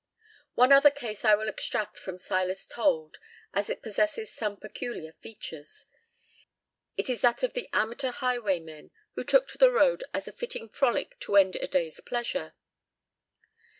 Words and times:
One 0.55 0.71
other 0.71 0.89
case 0.89 1.23
I 1.23 1.35
will 1.35 1.47
extract 1.47 1.95
from 1.99 2.17
Silas 2.17 2.65
Told, 2.65 3.19
as 3.53 3.69
it 3.69 3.83
possesses 3.83 4.33
some 4.33 4.57
peculiar 4.57 5.11
features. 5.21 5.85
It 6.97 7.07
is 7.07 7.21
that 7.21 7.43
of 7.43 7.53
the 7.53 7.69
amateur 7.71 8.09
highwaymen 8.11 8.89
who 9.13 9.23
took 9.23 9.47
to 9.49 9.59
the 9.59 9.69
road 9.71 10.03
as 10.11 10.27
a 10.27 10.31
fitting 10.33 10.69
frolic 10.69 11.19
to 11.19 11.35
end 11.35 11.55
a 11.57 11.67
day's 11.67 11.99
pleasure. 12.01 12.55